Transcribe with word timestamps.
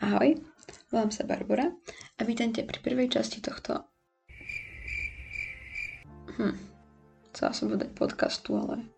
Ahoj, 0.00 0.32
volám 0.88 1.12
sa 1.12 1.28
Barbara 1.28 1.76
a 2.16 2.24
vítam 2.24 2.48
ťa 2.48 2.64
pri 2.64 2.80
prvej 2.80 3.12
časti 3.12 3.44
tohto... 3.44 3.84
Hm, 6.40 6.56
chcela 7.28 7.52
som 7.52 7.68
povedať 7.68 7.92
podcastu, 7.92 8.56
ale 8.56 8.88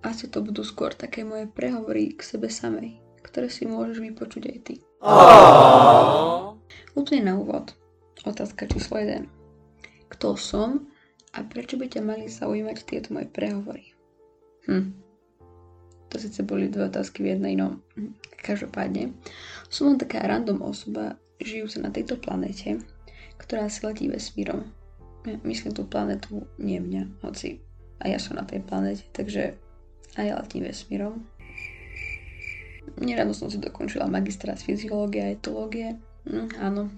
asi 0.00 0.32
to 0.32 0.40
budú 0.40 0.64
skôr 0.64 0.96
také 0.96 1.20
moje 1.20 1.44
prehovory 1.52 2.16
k 2.16 2.24
sebe 2.24 2.48
samej, 2.48 2.96
ktoré 3.28 3.52
si 3.52 3.68
môžeš 3.68 4.00
vypočuť 4.00 4.42
aj 4.48 4.58
ty. 4.64 4.74
Úplne 6.96 7.20
na 7.20 7.36
úvod. 7.36 7.76
Otázka 8.24 8.72
číslo 8.72 8.96
1. 8.96 9.28
Kto 10.16 10.32
som 10.40 10.88
a 11.36 11.44
prečo 11.44 11.76
by 11.76 11.92
ťa 11.92 12.00
mali 12.00 12.32
zaujímať 12.32 12.88
tieto 12.88 13.12
moje 13.12 13.28
prehovory? 13.28 13.92
Hm, 14.64 14.96
to 16.16 16.24
síce 16.24 16.40
boli 16.48 16.72
dve 16.72 16.88
otázky 16.88 17.20
v 17.20 17.36
jednej, 17.36 17.60
no 17.60 17.84
každopádne. 18.40 19.12
Som 19.68 19.92
len 19.92 20.00
taká 20.00 20.24
random 20.24 20.64
osoba, 20.64 21.20
žijúca 21.36 21.84
na 21.84 21.92
tejto 21.92 22.16
planete, 22.16 22.80
ktorá 23.36 23.68
si 23.68 23.84
letí 23.84 24.08
vesmírom. 24.08 24.64
Ja 25.28 25.36
myslím 25.44 25.76
tú 25.76 25.84
planetu, 25.84 26.48
nie 26.56 26.80
mňa, 26.80 27.20
hoci 27.20 27.60
aj 28.00 28.08
ja 28.08 28.18
som 28.20 28.40
na 28.40 28.48
tej 28.48 28.64
planete, 28.64 29.04
takže 29.12 29.60
aj 30.16 30.24
ja 30.24 30.34
letím 30.40 30.64
vesmírom. 30.64 31.20
Neráno 32.96 33.36
som 33.36 33.52
si 33.52 33.60
dokončila 33.60 34.08
magistrát 34.08 34.56
z 34.56 34.72
fyziológie 34.72 35.20
a 35.20 35.34
etológie. 35.36 36.00
Hm, 36.24 36.48
áno, 36.56 36.88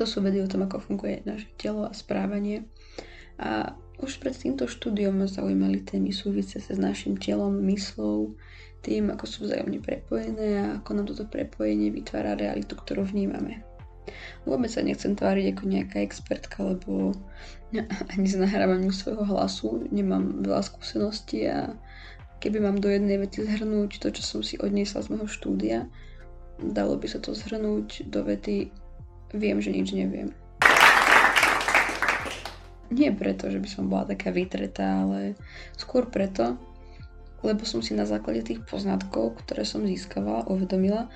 to 0.00 0.08
sú 0.08 0.24
vedy 0.24 0.40
o 0.40 0.48
tom, 0.48 0.64
ako 0.64 0.80
funguje 0.80 1.20
naše 1.28 1.52
telo 1.60 1.84
a 1.84 1.92
správanie. 1.92 2.64
A 3.36 3.76
už 3.96 4.20
pred 4.20 4.36
týmto 4.36 4.68
štúdiom 4.68 5.24
ma 5.24 5.26
zaujímali 5.28 5.80
témy 5.80 6.12
súvisiace 6.12 6.76
s 6.76 6.80
našim 6.80 7.16
telom, 7.16 7.56
myslou, 7.64 8.36
tým, 8.84 9.10
ako 9.10 9.24
sú 9.24 9.38
vzájomne 9.48 9.80
prepojené 9.80 10.48
a 10.62 10.64
ako 10.78 10.90
nám 10.94 11.06
toto 11.08 11.24
prepojenie 11.26 11.90
vytvára 11.90 12.36
realitu, 12.36 12.76
ktorú 12.76 13.08
vnímame. 13.08 13.64
Vôbec 14.46 14.70
sa 14.70 14.86
nechcem 14.86 15.18
tváriť 15.18 15.56
ako 15.56 15.64
nejaká 15.66 15.98
expertka, 16.04 16.62
lebo 16.62 17.16
ani 18.14 18.26
z 18.28 18.36
nahrávaniu 18.38 18.94
svojho 18.94 19.26
hlasu 19.26 19.88
nemám 19.90 20.44
veľa 20.44 20.62
skúseností 20.62 21.50
a 21.50 21.74
keby 22.38 22.62
mám 22.62 22.78
do 22.78 22.86
jednej 22.86 23.18
vety 23.18 23.42
zhrnúť 23.48 23.98
to, 23.98 24.14
čo 24.14 24.22
som 24.22 24.40
si 24.46 24.54
odniesla 24.60 25.02
z 25.02 25.10
môjho 25.10 25.28
štúdia, 25.28 25.78
dalo 26.60 26.94
by 26.94 27.10
sa 27.10 27.18
to 27.18 27.34
zhrnúť 27.34 28.06
do 28.12 28.22
vety 28.22 28.70
viem, 29.34 29.58
že 29.58 29.74
nič 29.74 29.90
neviem. 29.90 30.30
Nie 32.90 33.10
preto, 33.10 33.50
že 33.50 33.58
by 33.58 33.68
som 33.68 33.90
bola 33.90 34.06
taká 34.06 34.30
vytretá, 34.30 35.02
ale 35.02 35.34
skôr 35.74 36.06
preto, 36.06 36.54
lebo 37.42 37.66
som 37.66 37.82
si 37.82 37.94
na 37.94 38.06
základe 38.06 38.46
tých 38.46 38.62
poznatkov, 38.62 39.42
ktoré 39.42 39.66
som 39.66 39.82
získavala, 39.82 40.46
uvedomila, 40.46 41.10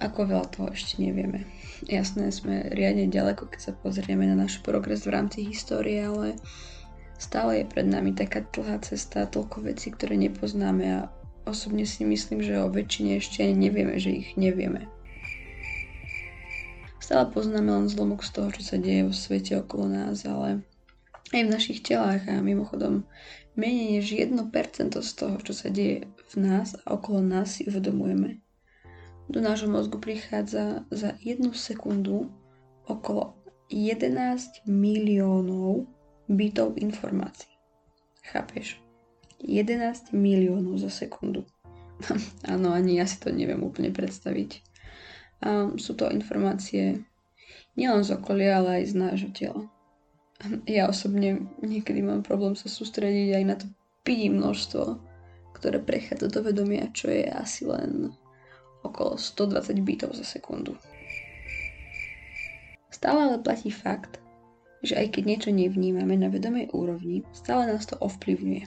ako 0.00 0.32
veľa 0.32 0.46
toho 0.54 0.68
ešte 0.72 1.02
nevieme. 1.02 1.44
Jasné, 1.84 2.32
sme 2.32 2.72
riadne 2.72 3.10
ďaleko, 3.10 3.52
keď 3.52 3.60
sa 3.60 3.72
pozrieme 3.76 4.24
na 4.24 4.34
náš 4.38 4.62
progres 4.64 5.04
v 5.04 5.12
rámci 5.12 5.44
histórie, 5.44 6.00
ale 6.00 6.40
stále 7.20 7.62
je 7.62 7.70
pred 7.70 7.84
nami 7.84 8.16
taká 8.16 8.40
dlhá 8.48 8.80
cesta, 8.80 9.28
toľko 9.28 9.68
vecí, 9.68 9.92
ktoré 9.92 10.16
nepoznáme 10.16 10.86
a 10.88 11.00
osobne 11.44 11.84
si 11.84 12.08
myslím, 12.08 12.40
že 12.40 12.56
o 12.62 12.72
väčšine 12.72 13.20
ešte 13.20 13.44
nevieme, 13.52 14.00
že 14.00 14.24
ich 14.24 14.28
nevieme. 14.40 14.88
Stále 17.02 17.26
poznáme 17.28 17.68
len 17.68 17.86
zlomok 17.90 18.22
z 18.22 18.30
toho, 18.38 18.48
čo 18.54 18.62
sa 18.62 18.76
deje 18.78 19.04
vo 19.04 19.12
svete 19.12 19.58
okolo 19.58 19.90
nás, 19.90 20.22
ale 20.24 20.62
aj 21.30 21.42
v 21.46 21.52
našich 21.52 21.80
telách 21.86 22.26
a 22.26 22.42
mimochodom 22.42 23.06
menej 23.54 24.02
než 24.02 24.06
1% 24.14 24.40
z 24.98 25.10
toho, 25.14 25.36
čo 25.42 25.52
sa 25.54 25.70
deje 25.70 26.10
v 26.30 26.34
nás 26.38 26.74
a 26.82 26.94
okolo 26.94 27.22
nás 27.22 27.58
si 27.58 27.66
uvedomujeme. 27.66 28.42
Do 29.30 29.38
nášho 29.38 29.70
mozgu 29.70 30.02
prichádza 30.02 30.82
za 30.90 31.14
jednu 31.22 31.54
sekundu 31.54 32.34
okolo 32.90 33.38
11 33.70 34.66
miliónov 34.66 35.86
bytov 36.26 36.74
informácií. 36.82 37.54
Chápeš? 38.26 38.82
11 39.38 40.10
miliónov 40.10 40.82
za 40.82 40.90
sekundu. 40.90 41.46
Áno, 42.52 42.74
ani 42.74 42.98
ja 42.98 43.06
si 43.06 43.22
to 43.22 43.30
neviem 43.30 43.62
úplne 43.62 43.94
predstaviť. 43.94 44.66
A 45.46 45.70
sú 45.78 45.94
to 45.94 46.10
informácie 46.10 47.06
nielen 47.78 48.02
z 48.02 48.18
okolia, 48.18 48.58
ale 48.58 48.82
aj 48.82 48.84
z 48.90 48.94
nášho 48.98 49.30
tela 49.30 49.62
ja 50.64 50.88
osobne 50.88 51.48
niekedy 51.60 52.00
mám 52.00 52.24
problém 52.24 52.56
sa 52.56 52.72
sústrediť 52.72 53.28
aj 53.36 53.44
na 53.44 53.54
to 53.60 53.66
pí 54.00 54.32
množstvo, 54.32 54.96
ktoré 55.52 55.76
prechádza 55.82 56.32
do 56.32 56.40
vedomia, 56.40 56.88
čo 56.96 57.12
je 57.12 57.28
asi 57.28 57.68
len 57.68 58.16
okolo 58.80 59.20
120 59.20 59.76
bitov 59.84 60.16
za 60.16 60.24
sekundu. 60.24 60.72
Stále 62.88 63.28
ale 63.28 63.38
platí 63.40 63.68
fakt, 63.68 64.20
že 64.80 64.96
aj 64.96 65.12
keď 65.12 65.22
niečo 65.28 65.50
nevnímame 65.52 66.16
na 66.16 66.32
vedomej 66.32 66.72
úrovni, 66.72 67.24
stále 67.36 67.68
nás 67.68 67.84
to 67.84 68.00
ovplyvňuje. 68.00 68.64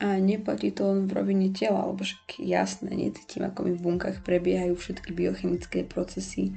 A 0.00 0.16
neplatí 0.16 0.72
to 0.72 0.90
len 0.90 1.06
v 1.06 1.12
rovine 1.12 1.52
tela, 1.52 1.84
lebo 1.86 2.02
však 2.02 2.40
jasné, 2.40 2.90
necítim, 2.90 3.44
ako 3.44 3.68
mi 3.68 3.72
v 3.76 3.84
bunkách 3.84 4.24
prebiehajú 4.24 4.74
všetky 4.74 5.12
biochemické 5.12 5.84
procesy, 5.84 6.56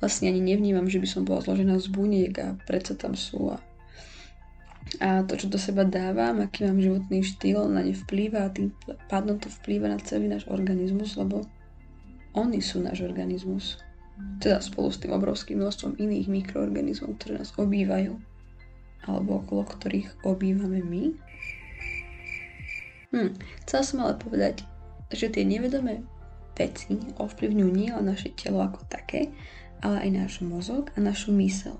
vlastne 0.00 0.28
ani 0.28 0.42
nevnímam, 0.44 0.86
že 0.86 1.00
by 1.00 1.08
som 1.08 1.22
bola 1.24 1.40
zložená 1.40 1.80
z 1.80 1.88
buniek 1.88 2.34
a 2.38 2.56
predsa 2.68 2.92
tam 2.96 3.16
sú 3.16 3.56
a, 3.56 3.58
a 5.00 5.24
to, 5.24 5.40
čo 5.40 5.48
do 5.48 5.56
seba 5.56 5.88
dávam, 5.88 6.44
aký 6.44 6.68
mám 6.68 6.80
životný 6.80 7.24
štýl, 7.24 7.68
na 7.68 7.80
ne 7.80 7.96
vplýva 7.96 8.46
a 8.46 8.52
tým 8.52 8.72
pádom 9.08 9.40
to 9.40 9.48
vplýva 9.62 9.88
na 9.88 9.98
celý 10.00 10.28
náš 10.28 10.44
organizmus, 10.52 11.16
lebo 11.16 11.44
oni 12.36 12.60
sú 12.60 12.84
náš 12.84 13.00
organizmus. 13.00 13.80
Teda 14.40 14.60
spolu 14.64 14.88
s 14.88 15.00
tým 15.00 15.12
obrovským 15.12 15.60
množstvom 15.60 16.00
iných 16.00 16.28
mikroorganizmov, 16.28 17.20
ktoré 17.20 17.40
nás 17.40 17.52
obývajú 17.56 18.16
alebo 19.06 19.38
okolo 19.38 19.62
ktorých 19.64 20.26
obývame 20.26 20.82
my. 20.82 21.04
Hm, 23.14 23.32
chcela 23.64 23.82
som 23.86 23.98
ale 24.02 24.18
povedať, 24.18 24.66
že 25.14 25.30
tie 25.30 25.46
nevedomé 25.46 26.02
veci 26.58 26.98
ovplyvňujú 27.20 27.70
nielen 27.70 28.04
naše 28.10 28.34
telo 28.34 28.64
ako 28.64 28.82
také, 28.90 29.30
ale 29.82 30.08
aj 30.08 30.10
náš 30.12 30.32
mozog 30.44 30.92
a 30.94 30.98
našu 31.00 31.32
mysel. 31.36 31.76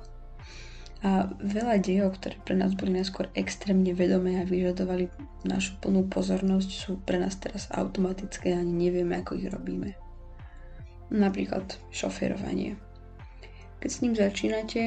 A 1.05 1.29
veľa 1.39 1.79
dejov, 1.79 2.17
ktoré 2.19 2.41
pre 2.41 2.57
nás 2.57 2.73
boli 2.73 2.91
najskôr 2.97 3.29
extrémne 3.37 3.93
vedomé 3.93 4.41
a 4.41 4.49
vyžadovali 4.49 5.13
našu 5.45 5.77
plnú 5.79 6.09
pozornosť, 6.09 6.71
sú 6.73 6.99
pre 7.05 7.21
nás 7.21 7.37
teraz 7.37 7.69
automatické 7.71 8.57
a 8.57 8.59
ani 8.59 8.89
nevieme, 8.89 9.21
ako 9.21 9.37
ich 9.37 9.53
robíme. 9.53 9.95
Napríklad 11.13 11.79
šoférovanie. 11.93 12.81
Keď 13.79 13.91
s 13.93 14.01
ním 14.03 14.15
začínate, 14.17 14.83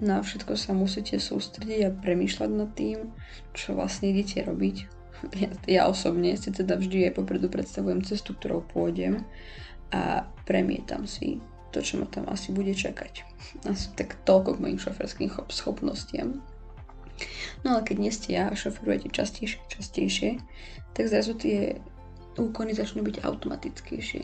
na 0.00 0.22
všetko 0.22 0.56
sa 0.56 0.72
musíte 0.72 1.18
sústrediť 1.18 1.80
a 1.86 1.94
premýšľať 1.94 2.50
nad 2.50 2.70
tým, 2.74 3.12
čo 3.54 3.74
vlastne 3.76 4.10
idete 4.10 4.42
robiť. 4.42 4.76
Ja, 5.32 5.48
ja 5.64 5.82
osobne 5.88 6.36
si 6.36 6.52
teda 6.52 6.76
vždy 6.76 7.08
aj 7.08 7.16
popredu 7.16 7.48
predstavujem 7.48 8.04
cestu, 8.04 8.36
ktorou 8.36 8.60
pôjdem 8.60 9.24
a 9.88 10.28
premietam 10.44 11.08
si 11.08 11.40
to, 11.74 11.82
čo 11.82 11.98
ma 11.98 12.06
tam 12.06 12.30
asi 12.30 12.54
bude 12.54 12.70
čakať. 12.70 13.26
Asi 13.70 13.90
tak 13.98 14.14
toľko 14.22 14.54
k 14.54 14.62
mojim 14.62 14.78
šoferským 14.78 15.34
schopnostiam. 15.50 16.38
No 17.66 17.78
ale 17.78 17.82
keď 17.82 17.96
nie 17.98 18.12
ste 18.14 18.38
ja 18.38 18.50
a 18.50 18.54
šoferujete 18.54 19.10
častejšie 19.10 19.58
častejšie, 19.66 20.30
tak 20.94 21.10
zrazu 21.10 21.34
tie 21.34 21.78
úkony 22.38 22.74
začnú 22.74 23.02
byť 23.02 23.22
automatickejšie. 23.26 24.22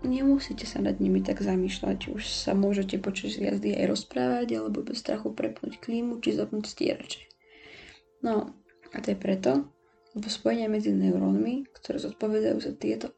Nemusíte 0.00 0.64
sa 0.64 0.80
nad 0.80 0.96
nimi 0.96 1.20
tak 1.20 1.44
zamýšľať, 1.44 2.08
už 2.16 2.24
sa 2.24 2.56
môžete 2.56 2.96
počas 2.96 3.36
jazdy 3.36 3.76
aj 3.76 3.92
rozprávať 3.92 4.56
alebo 4.56 4.80
bez 4.80 5.04
strachu 5.04 5.36
prepnúť 5.36 5.76
klímu 5.76 6.24
či 6.24 6.32
zapnúť 6.32 6.64
stierače. 6.64 7.20
No 8.24 8.56
a 8.92 8.96
to 9.04 9.12
je 9.12 9.18
preto, 9.20 9.68
lebo 10.16 10.26
spojenia 10.32 10.72
medzi 10.72 10.96
neurónmi, 10.96 11.68
ktoré 11.76 12.00
zodpovedajú 12.00 12.58
za 12.64 12.72
tieto, 12.72 13.12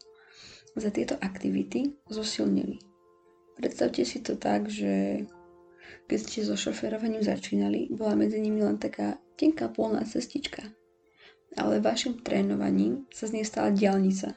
za 0.75 0.91
tieto 0.91 1.15
aktivity, 1.23 1.95
zosilnili 2.11 2.92
Predstavte 3.63 4.03
si 4.03 4.19
to 4.19 4.35
tak, 4.35 4.67
že 4.67 5.23
keď 6.11 6.19
ste 6.19 6.43
so 6.43 6.59
šoferovaním 6.59 7.23
začínali, 7.23 7.87
bola 7.95 8.19
medzi 8.19 8.43
nimi 8.43 8.59
len 8.59 8.75
taká 8.75 9.23
tenká 9.39 9.71
polná 9.71 10.03
cestička. 10.03 10.67
Ale 11.55 11.79
vašim 11.79 12.19
trénovaním 12.27 13.07
sa 13.15 13.31
z 13.31 13.39
nej 13.39 13.47
stala 13.47 13.71
diálnica. 13.71 14.35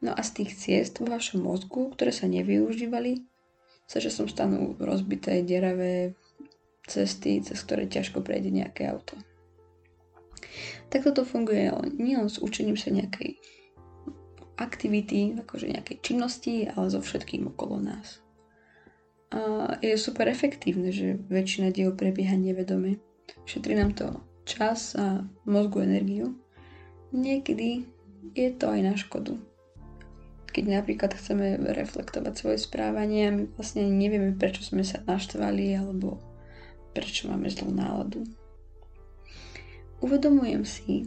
No 0.00 0.16
a 0.16 0.20
z 0.24 0.40
tých 0.40 0.56
ciest 0.56 1.04
vo 1.04 1.10
vašom 1.10 1.44
mozgu, 1.44 1.92
ktoré 1.92 2.14
sa 2.14 2.30
nevyužívali, 2.30 3.28
sa 3.84 4.00
že 4.00 4.08
som 4.08 4.24
stanú 4.24 4.72
rozbité, 4.80 5.44
deravé 5.44 6.16
cesty, 6.88 7.44
cez 7.44 7.60
ktoré 7.60 7.90
ťažko 7.90 8.24
prejde 8.24 8.48
nejaké 8.48 8.88
auto. 8.88 9.20
Takto 10.88 11.12
to 11.12 11.22
funguje 11.28 11.68
nielen 12.00 12.32
s 12.32 12.40
učením 12.40 12.80
sa 12.80 12.88
nejakej 12.88 13.36
aktivity, 14.58 15.38
akože 15.38 15.70
nejakej 15.70 15.96
činnosti, 16.02 16.66
ale 16.66 16.90
so 16.90 16.98
všetkým 16.98 17.54
okolo 17.54 17.78
nás. 17.78 18.20
A 19.30 19.76
je 19.78 19.94
super 19.94 20.26
efektívne, 20.26 20.90
že 20.90 21.20
väčšina 21.30 21.70
diel 21.70 21.94
prebieha 21.94 22.34
nevedome. 22.34 22.98
Šetrí 23.46 23.78
nám 23.78 23.94
to 23.94 24.18
čas 24.48 24.96
a 24.98 25.22
mozgu 25.46 25.84
energiu. 25.84 26.34
Niekedy 27.12 27.84
je 28.34 28.48
to 28.56 28.72
aj 28.72 28.80
na 28.82 28.94
škodu. 28.96 29.36
keď 30.58 30.82
napríklad 30.82 31.14
chceme 31.14 31.54
reflektovať 31.70 32.34
svoje 32.34 32.58
správanie 32.58 33.28
a 33.28 33.34
my 33.34 33.42
vlastne 33.54 33.86
nevieme, 33.86 34.34
prečo 34.34 34.66
sme 34.66 34.82
sa 34.82 34.98
naštvali 35.06 35.76
alebo 35.76 36.18
prečo 36.96 37.30
máme 37.30 37.46
zlú 37.46 37.70
náladu. 37.70 38.26
Uvedomujem 40.02 40.66
si, 40.66 41.06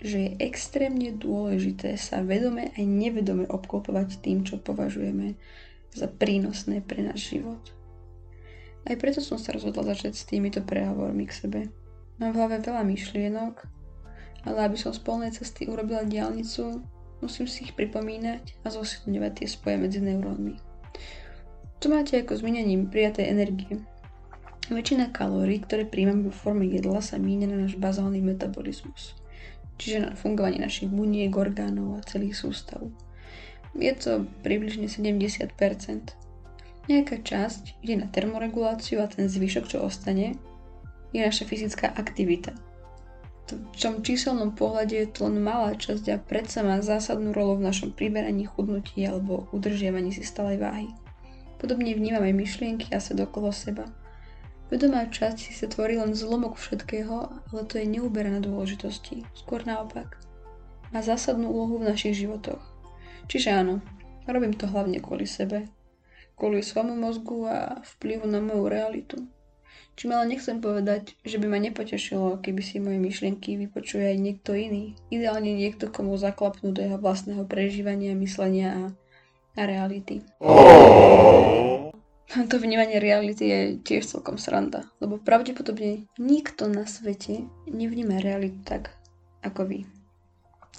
že 0.00 0.18
je 0.20 0.30
extrémne 0.44 1.08
dôležité 1.16 1.96
sa 1.96 2.20
vedome 2.20 2.72
aj 2.76 2.84
nevedome 2.84 3.48
obklopovať 3.48 4.20
tým, 4.20 4.44
čo 4.44 4.60
považujeme 4.60 5.36
za 5.96 6.06
prínosné 6.10 6.84
pre 6.84 7.00
náš 7.00 7.32
život. 7.32 7.62
Aj 8.86 8.94
preto 8.94 9.18
som 9.24 9.40
sa 9.40 9.56
rozhodla 9.56 9.96
začať 9.96 10.12
s 10.14 10.28
týmito 10.28 10.62
prehovormi 10.62 11.26
k 11.26 11.32
sebe. 11.32 11.60
Mám 12.22 12.36
v 12.36 12.38
hlave 12.38 12.56
veľa 12.62 12.86
myšlienok, 12.86 13.54
ale 14.46 14.58
aby 14.62 14.76
som 14.78 14.94
z 14.94 15.02
polnej 15.02 15.34
cesty 15.34 15.66
urobila 15.66 16.06
diálnicu, 16.06 16.84
musím 17.18 17.50
si 17.50 17.66
ich 17.66 17.74
pripomínať 17.74 18.62
a 18.62 18.70
zosilňovať 18.70 19.32
tie 19.42 19.48
spoje 19.50 19.76
medzi 19.80 19.98
neurónmi. 20.04 20.54
To 21.82 21.92
máte 21.92 22.22
ako 22.22 22.40
zmenením 22.40 22.88
prijatej 22.88 23.26
energie. 23.26 23.74
Väčšina 24.70 25.10
kalórií, 25.14 25.62
ktoré 25.62 25.86
príjmame 25.86 26.26
vo 26.26 26.34
forme 26.34 26.66
jedla, 26.66 27.02
sa 27.02 27.20
míňa 27.20 27.46
na 27.46 27.56
náš 27.66 27.78
bazálny 27.78 28.18
metabolizmus, 28.22 29.14
čiže 29.76 29.98
na 30.02 30.10
fungovanie 30.16 30.60
našich 30.60 30.88
buniek, 30.88 31.32
orgánov 31.36 32.00
a 32.00 32.06
celých 32.06 32.36
sústav. 32.36 32.88
Je 33.76 33.92
to 33.92 34.24
približne 34.40 34.88
70%. 34.88 35.52
Nejaká 36.86 37.16
časť 37.20 37.82
ide 37.84 37.94
na 38.00 38.06
termoreguláciu 38.08 39.04
a 39.04 39.10
ten 39.10 39.28
zvyšok, 39.28 39.64
čo 39.68 39.84
ostane, 39.84 40.38
je 41.12 41.20
naša 41.20 41.44
fyzická 41.44 41.92
aktivita. 41.92 42.56
V 43.46 43.76
čom 43.78 44.02
číselnom 44.02 44.58
pohľade 44.58 44.96
je 44.96 45.06
to 45.06 45.30
len 45.30 45.38
malá 45.38 45.78
časť 45.78 46.04
a 46.10 46.18
predsa 46.18 46.66
má 46.66 46.82
zásadnú 46.82 47.30
rolu 47.30 47.62
v 47.62 47.70
našom 47.70 47.94
priberaní, 47.94 48.42
chudnutí 48.48 49.06
alebo 49.06 49.46
udržiavaní 49.54 50.10
si 50.10 50.26
stalej 50.26 50.58
váhy. 50.58 50.90
Podobne 51.62 51.94
vnímame 51.94 52.34
myšlienky 52.34 52.90
a 52.90 52.98
svet 52.98 53.22
okolo 53.22 53.54
seba– 53.54 53.86
Vedomá 54.66 55.06
časť 55.06 55.38
si 55.38 55.52
sa 55.54 55.70
tvorí 55.70 55.94
len 55.94 56.10
zlomok 56.10 56.58
všetkého, 56.58 57.30
ale 57.30 57.60
to 57.70 57.78
je 57.78 57.86
neuberá 57.86 58.26
na 58.26 58.42
dôležitosti. 58.42 59.22
Skôr 59.38 59.62
naopak. 59.62 60.18
Má 60.90 61.06
zásadnú 61.06 61.54
úlohu 61.54 61.78
v 61.78 61.94
našich 61.94 62.18
životoch. 62.18 62.58
Čiže 63.30 63.54
áno, 63.54 63.78
robím 64.26 64.58
to 64.58 64.66
hlavne 64.66 64.98
kvôli 64.98 65.22
sebe. 65.22 65.70
Kvôli 66.34 66.66
svojmu 66.66 66.98
mozgu 66.98 67.46
a 67.46 67.78
vplyvu 67.96 68.26
na 68.26 68.42
moju 68.42 68.66
realitu. 68.66 69.16
Čím 69.96 70.12
ale 70.12 70.36
nechcem 70.36 70.60
povedať, 70.60 71.16
že 71.24 71.40
by 71.40 71.46
ma 71.48 71.56
nepotešilo, 71.62 72.42
keby 72.44 72.60
si 72.60 72.82
moje 72.82 73.00
myšlienky 73.00 73.56
vypočuje 73.56 74.12
aj 74.12 74.18
niekto 74.18 74.52
iný. 74.52 74.92
Ideálne 75.08 75.56
niekto, 75.56 75.88
komu 75.88 76.18
zaklapnú 76.20 76.74
do 76.74 76.84
jeho 76.84 76.98
vlastného 77.00 77.48
prežívania, 77.48 78.12
myslenia 78.18 78.76
a, 78.76 78.82
a 79.56 79.62
reality. 79.64 80.20
To 82.46 82.58
vnímanie 82.58 82.98
reality 82.98 83.44
je 83.46 83.60
tiež 83.82 84.06
celkom 84.06 84.34
sranda, 84.40 84.86
lebo 84.98 85.18
pravdepodobne 85.18 86.10
nikto 86.18 86.66
na 86.66 86.86
svete 86.86 87.46
nevníma 87.70 88.18
realitu 88.18 88.58
tak, 88.66 88.94
ako 89.46 89.66
vy. 89.66 89.78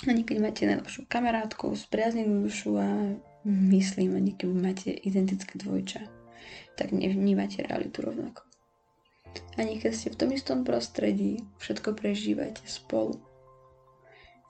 Ani 0.06 0.22
keď 0.22 0.38
máte 0.44 0.70
najlepšiu 0.70 1.10
kamarátku, 1.10 1.74
spriaznenú 1.74 2.46
dušu 2.46 2.78
a 2.78 2.88
myslím, 3.48 4.20
ani 4.20 4.38
keď 4.38 4.48
máte 4.54 4.90
identické 4.94 5.58
dvojča, 5.58 6.06
tak 6.78 6.94
nevnímate 6.94 7.66
realitu 7.66 8.06
rovnako. 8.06 8.46
Ani 9.58 9.82
keď 9.82 9.92
ste 9.94 10.14
v 10.14 10.20
tom 10.22 10.30
istom 10.36 10.62
prostredí, 10.62 11.42
všetko 11.58 11.98
prežívate 11.98 12.62
spolu. 12.70 13.18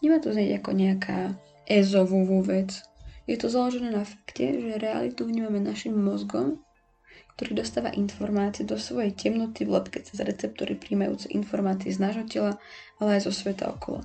Nemá 0.04 0.20
to 0.20 0.36
znieť 0.36 0.60
ako 0.60 0.72
nejaká 0.76 1.20
ezovú 1.66 2.44
vec. 2.44 2.84
Je 3.24 3.40
to 3.40 3.48
založené 3.48 3.92
na 3.92 4.04
fakte, 4.04 4.60
že 4.60 4.80
realitu 4.80 5.24
vnímame 5.24 5.64
našim 5.64 5.96
mozgom 5.96 6.67
ktorý 7.38 7.62
dostáva 7.62 7.94
informácie 7.94 8.66
do 8.66 8.82
svojej 8.82 9.14
temnoty 9.14 9.62
v 9.62 9.78
lepke 9.78 10.02
cez 10.02 10.18
receptory 10.18 10.74
príjmajúce 10.74 11.30
informácie 11.30 11.94
z 11.94 12.02
nášho 12.02 12.26
tela, 12.26 12.58
ale 12.98 13.22
aj 13.22 13.30
zo 13.30 13.34
sveta 13.46 13.70
okolo. 13.70 14.02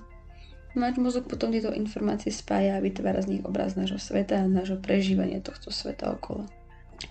Náš 0.76 1.00
mozog 1.00 1.24
potom 1.24 1.48
tieto 1.48 1.72
informácie 1.72 2.28
spája 2.28 2.76
a 2.76 2.84
vytvára 2.84 3.24
z 3.24 3.36
nich 3.36 3.42
obraz 3.44 3.72
nášho 3.72 3.96
sveta 3.96 4.40
a 4.40 4.48
nášho 4.48 4.76
prežívania 4.80 5.40
tohto 5.40 5.72
sveta 5.72 6.12
okolo. 6.12 6.44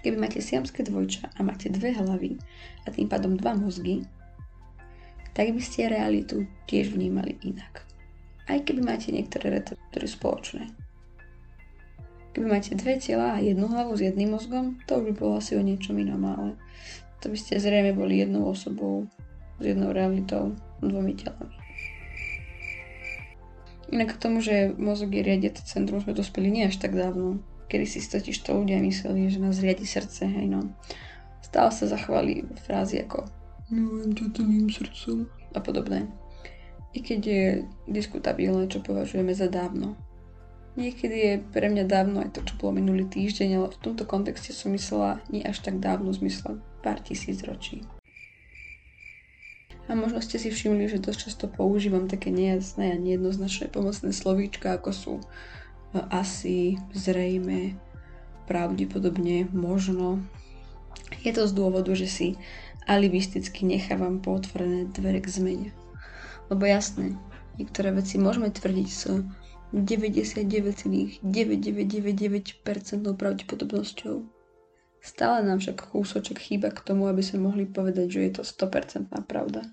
Keby 0.05 0.17
máte 0.17 0.45
siamské 0.45 0.85
dvojča 0.85 1.33
a 1.33 1.39
máte 1.41 1.73
dve 1.73 1.93
hlavy 1.93 2.37
a 2.85 2.93
tým 2.93 3.09
pádom 3.09 3.33
dva 3.37 3.57
mozgy, 3.57 4.05
tak 5.33 5.49
by 5.57 5.61
ste 5.61 5.89
realitu 5.89 6.45
tiež 6.69 6.93
vnímali 6.93 7.41
inak. 7.41 7.81
Aj 8.45 8.61
keby 8.61 8.81
máte 8.85 9.09
niektoré 9.09 9.57
receptory 9.57 10.05
spoločné. 10.05 10.69
Keby 12.31 12.45
máte 12.47 12.75
dve 12.79 12.95
tela 12.95 13.35
a 13.35 13.43
jednu 13.43 13.67
hlavu 13.67 13.97
s 13.97 14.01
jedným 14.07 14.31
mozgom, 14.35 14.79
to 14.87 15.03
už 15.03 15.03
by 15.03 15.13
bolo 15.19 15.33
asi 15.43 15.59
o 15.59 15.61
niečom 15.63 15.99
inom, 15.99 16.23
ale 16.23 16.55
to 17.19 17.27
by 17.27 17.37
ste 17.37 17.59
zrejme 17.59 17.91
boli 17.91 18.23
jednou 18.23 18.47
osobou 18.47 19.05
s 19.59 19.63
jednou 19.67 19.91
realitou, 19.91 20.55
dvomi 20.79 21.13
telami. 21.19 21.55
Inak 23.91 24.15
k 24.15 24.21
tomu, 24.23 24.39
že 24.39 24.71
mozog 24.79 25.11
je 25.11 25.19
riadiace 25.19 25.67
centrum, 25.67 25.99
sme 25.99 26.15
dospeli 26.15 26.47
nie 26.47 26.63
až 26.63 26.79
tak 26.79 26.95
dávno. 26.95 27.43
Kedy 27.67 27.85
si 27.87 27.99
totiž 27.99 28.39
to 28.39 28.55
ľudia 28.55 28.79
mysleli, 28.79 29.27
že 29.27 29.43
nás 29.43 29.59
riadi 29.59 29.83
srdce, 29.83 30.31
hej 30.31 30.47
no. 30.47 30.71
Stále 31.43 31.75
sa 31.75 31.91
zachovali 31.91 32.47
frázy 32.63 33.03
ako 33.03 33.27
milujem 33.71 34.11
ťa 34.15 34.25
celým 34.35 34.67
srdcom 34.67 35.17
a 35.55 35.59
podobné. 35.63 35.99
I 36.91 36.99
keď 36.99 37.19
je 37.23 37.43
diskutabilné, 37.87 38.67
čo 38.67 38.83
považujeme 38.83 39.31
za 39.31 39.47
dávno. 39.47 39.95
Niekedy 40.71 41.17
je 41.19 41.33
pre 41.51 41.67
mňa 41.67 41.83
dávno 41.83 42.23
aj 42.23 42.31
to, 42.31 42.47
čo 42.47 42.55
bolo 42.55 42.79
minulý 42.79 43.03
týždeň, 43.03 43.49
ale 43.59 43.67
v 43.75 43.81
tomto 43.83 44.07
kontexte 44.07 44.55
som 44.55 44.71
myslela 44.71 45.19
nie 45.27 45.43
až 45.43 45.59
tak 45.59 45.83
dávno 45.83 46.15
v 46.15 46.23
zmysle 46.23 46.63
pár 46.79 47.03
tisíc 47.03 47.43
ročí. 47.43 47.83
A 49.91 49.97
možno 49.99 50.23
ste 50.23 50.39
si 50.39 50.47
všimli, 50.47 50.87
že 50.87 51.03
dosť 51.03 51.19
často 51.27 51.45
používam 51.51 52.07
také 52.07 52.31
nejasné 52.31 52.95
a 52.95 53.01
nejednoznačné 53.01 53.67
pomocné 53.67 54.15
slovíčka, 54.15 54.79
ako 54.79 54.91
sú 54.95 55.13
e, 55.19 55.25
asi, 56.07 56.79
zrejme, 56.95 57.75
pravdepodobne, 58.47 59.51
možno. 59.51 60.23
Je 61.27 61.35
to 61.35 61.43
z 61.43 61.51
dôvodu, 61.51 61.91
že 61.91 62.07
si 62.07 62.27
alibisticky 62.87 63.67
nechávam 63.67 64.23
potvorené 64.23 64.87
dvere 64.87 65.19
k 65.19 65.27
zmene. 65.27 65.69
Lebo 66.47 66.63
jasné, 66.63 67.19
niektoré 67.59 67.91
veci 67.91 68.15
môžeme 68.15 68.47
tvrdiť 68.47 68.87
s 68.87 69.11
99,9999% 69.71 71.23
pravdepodobnosťou. 73.15 74.15
Stále 75.01 75.37
nám 75.41 75.57
však 75.63 75.95
kúsoček 75.95 76.37
chýba 76.37 76.69
k 76.69 76.83
tomu, 76.85 77.09
aby 77.09 77.25
sme 77.25 77.49
mohli 77.49 77.65
povedať, 77.65 78.07
že 78.11 78.19
je 78.21 78.31
to 78.37 78.43
100% 78.45 79.09
pravda, 79.25 79.65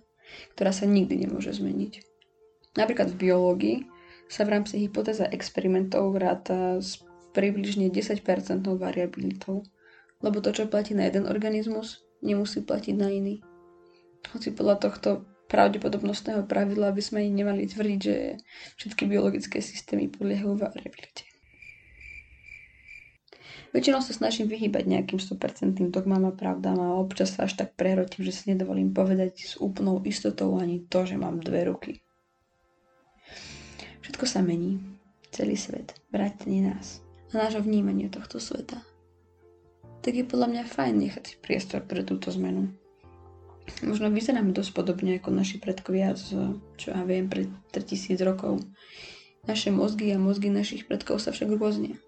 ktorá 0.56 0.72
sa 0.72 0.88
nikdy 0.88 1.28
nemôže 1.28 1.52
zmeniť. 1.52 2.00
Napríklad 2.78 3.12
v 3.12 3.20
biológii 3.28 3.76
sa 4.30 4.46
v 4.46 4.56
rámci 4.56 4.78
hypotéza 4.80 5.26
experimentov 5.28 6.14
vráta 6.14 6.78
s 6.78 7.02
približne 7.34 7.90
10% 7.92 8.22
variabilitou, 8.78 9.66
lebo 10.22 10.38
to, 10.38 10.54
čo 10.54 10.70
platí 10.70 10.94
na 10.94 11.10
jeden 11.10 11.26
organizmus, 11.26 12.06
nemusí 12.22 12.62
platiť 12.62 12.94
na 12.94 13.10
iný. 13.10 13.42
Hoci 14.30 14.54
podľa 14.54 14.78
tohto 14.78 15.28
pravdepodobnostného 15.48 16.44
pravidla 16.44 16.92
by 16.92 17.02
sme 17.02 17.24
nemali 17.28 17.64
tvrdiť, 17.64 18.00
že 18.00 18.36
všetky 18.76 19.08
biologické 19.08 19.64
systémy 19.64 20.12
podliehajú 20.12 20.54
variabilite. 20.54 21.28
Väčšinou 23.68 24.00
sa 24.00 24.16
snažím 24.16 24.48
vyhýbať 24.48 24.88
nejakým 24.88 25.20
100% 25.20 25.92
dogmám 25.92 26.32
a 26.32 26.32
pravdám 26.32 26.80
a 26.80 26.96
občas 26.96 27.36
sa 27.36 27.44
až 27.44 27.60
tak 27.60 27.76
prehrotím, 27.76 28.24
že 28.24 28.32
si 28.32 28.44
nedovolím 28.48 28.96
povedať 28.96 29.44
s 29.44 29.52
úplnou 29.60 30.00
istotou 30.08 30.56
ani 30.56 30.88
to, 30.88 31.04
že 31.04 31.20
mám 31.20 31.44
dve 31.44 31.68
ruky. 31.68 32.00
Všetko 34.00 34.24
sa 34.24 34.40
mení. 34.40 34.80
Celý 35.28 35.60
svet. 35.60 35.92
Vrátenie 36.08 36.64
nás. 36.64 37.04
A 37.36 37.44
nášho 37.44 37.60
vnímania 37.60 38.08
tohto 38.08 38.40
sveta. 38.40 38.80
Tak 40.00 40.16
je 40.16 40.24
podľa 40.24 40.48
mňa 40.48 40.62
fajn 40.64 40.94
nechať 41.04 41.24
priestor 41.44 41.84
pre 41.84 42.00
túto 42.00 42.32
zmenu. 42.32 42.72
Možno 43.84 44.10
vyzeráme 44.10 44.50
dosť 44.56 44.70
podobne 44.74 45.20
ako 45.20 45.30
naši 45.30 45.60
predkovia 45.60 46.16
z, 46.16 46.56
čo 46.80 46.90
ja 46.90 47.04
viem, 47.04 47.30
pred 47.30 47.48
3000 47.70 48.18
rokov. 48.24 48.64
Naše 49.46 49.70
mozgy 49.70 50.12
a 50.12 50.18
mozgy 50.18 50.50
našich 50.50 50.84
predkov 50.88 51.22
sa 51.22 51.30
však 51.30 51.52
rôzne. 51.54 52.00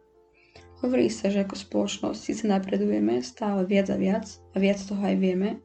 Hovorí 0.81 1.12
sa, 1.12 1.29
že 1.29 1.45
ako 1.45 1.61
spoločnosť 1.61 2.21
síce 2.21 2.45
napredujeme 2.49 3.21
stále 3.21 3.69
viac 3.69 3.93
a 3.93 3.97
viac 4.00 4.25
a 4.52 4.57
viac 4.57 4.81
toho 4.81 5.00
aj 5.00 5.17
vieme, 5.21 5.61